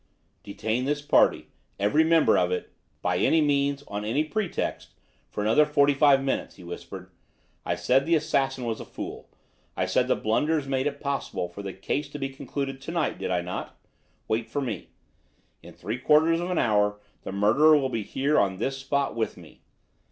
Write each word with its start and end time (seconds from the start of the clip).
"Detain 0.41 0.85
this 0.85 1.03
party, 1.03 1.49
every 1.79 2.03
member 2.03 2.35
of 2.35 2.51
it, 2.51 2.71
by 3.03 3.17
any 3.19 3.39
means, 3.39 3.83
on 3.87 4.03
any 4.03 4.23
pretext, 4.23 4.95
for 5.29 5.41
another 5.43 5.63
forty 5.63 5.93
five 5.93 6.23
minutes," 6.23 6.55
he 6.55 6.63
whispered. 6.63 7.11
"I 7.67 7.75
said 7.75 8.07
the 8.07 8.15
assassin 8.15 8.65
was 8.65 8.79
a 8.79 8.85
fool; 8.85 9.29
I 9.77 9.85
said 9.85 10.07
the 10.07 10.15
blunders 10.15 10.67
made 10.67 10.87
it 10.87 11.01
possible 11.01 11.49
for 11.49 11.61
the 11.61 11.71
case 11.71 12.09
to 12.09 12.17
be 12.17 12.29
concluded 12.29 12.81
to 12.81 12.91
night, 12.91 13.19
did 13.19 13.29
I 13.29 13.41
not? 13.41 13.77
Wait 14.27 14.49
for 14.49 14.59
me. 14.59 14.89
In 15.61 15.75
three 15.75 15.99
quarters 15.99 16.39
of 16.39 16.49
an 16.49 16.57
hour 16.57 16.99
the 17.21 17.31
murderer 17.31 17.77
will 17.77 17.89
be 17.89 18.01
here 18.01 18.39
on 18.39 18.57
this 18.57 18.79
spot 18.79 19.15
with 19.15 19.37
me!" 19.37 19.61